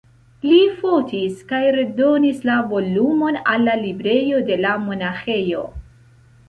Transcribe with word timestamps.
Li 0.45 0.59
fotis 0.77 1.43
kaj 1.51 1.59
redonis 1.75 2.41
la 2.51 2.57
volumon 2.73 3.41
al 3.53 3.69
la 3.69 3.77
librejo 3.87 4.43
de 4.51 4.61
la 4.67 4.75
monaĥejo. 4.89 5.65